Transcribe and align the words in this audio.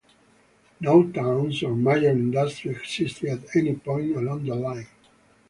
No 0.79 1.11
towns 1.11 1.61
or 1.61 1.75
major 1.75 2.09
industries 2.09 2.75
existed 2.75 3.29
at 3.29 3.55
any 3.55 3.75
point 3.75 4.15
along 4.17 4.43
the 4.45 4.55
line. 4.55 4.87